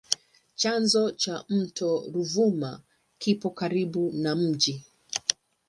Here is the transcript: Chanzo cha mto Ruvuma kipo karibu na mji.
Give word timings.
Chanzo 0.61 1.03
cha 1.11 1.45
mto 1.49 2.05
Ruvuma 2.13 2.81
kipo 3.19 3.49
karibu 3.49 4.11
na 4.13 4.35
mji. 4.35 4.85